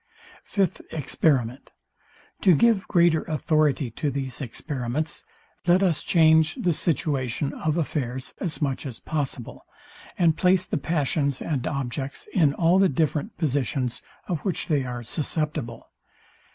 Fifth 0.43 0.81
Experiment. 0.91 1.73
To 2.41 2.55
give 2.55 2.87
greater 2.87 3.21
authority 3.25 3.91
to 3.91 4.09
these 4.09 4.41
experiments, 4.41 5.25
let 5.67 5.83
us 5.83 6.01
change 6.01 6.55
the 6.55 6.73
situation 6.73 7.53
of 7.53 7.77
affairs 7.77 8.33
as 8.41 8.63
much 8.63 8.87
as 8.87 8.99
possible, 8.99 9.63
and 10.17 10.35
place 10.35 10.65
the 10.65 10.79
passions 10.79 11.39
and 11.39 11.67
objects 11.67 12.27
in 12.33 12.51
all 12.55 12.79
the 12.79 12.89
different 12.89 13.37
positions, 13.37 14.01
of 14.27 14.39
which 14.43 14.69
they 14.69 14.83
are 14.85 15.03
susceptible. 15.03 15.91